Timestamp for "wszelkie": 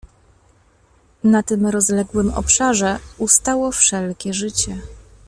3.71-4.33